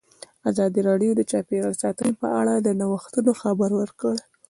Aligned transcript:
ازادي 0.49 0.81
راډیو 0.89 1.11
د 1.15 1.21
چاپیریال 1.31 1.73
ساتنه 1.83 2.11
په 2.21 2.27
اړه 2.39 2.53
د 2.59 2.67
نوښتونو 2.79 3.31
خبر 3.41 3.69
ورکړی. 3.81 4.19